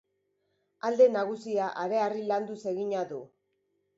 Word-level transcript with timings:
Alde 0.89 1.07
nagusia 1.15 1.67
hareharri 1.83 2.25
landuz 2.31 2.59
egina 2.73 3.03
du. 3.15 3.23